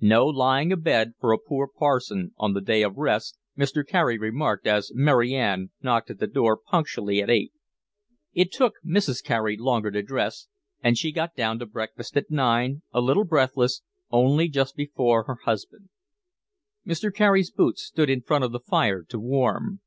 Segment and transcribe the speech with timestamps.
[0.00, 3.86] No lying abed for a poor parson on the day of rest, Mr.
[3.86, 7.52] Carey remarked as Mary Ann knocked at the door punctually at eight.
[8.32, 9.22] It took Mrs.
[9.22, 10.48] Carey longer to dress,
[10.82, 15.36] and she got down to breakfast at nine, a little breathless, only just before her
[15.44, 15.90] husband.
[16.86, 17.12] Mr.
[17.12, 19.80] Carey's boots stood in front of the fire to warm.